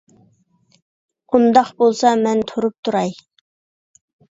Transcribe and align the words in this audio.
ئۇنداق 1.39 1.71
بولسا 1.85 2.17
مەن 2.25 2.45
تۇرۇپ 2.55 2.79
تۇراي. 2.87 3.19